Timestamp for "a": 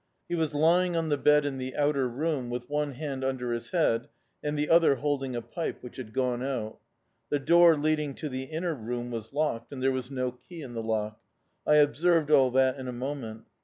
5.35-5.43, 12.87-12.91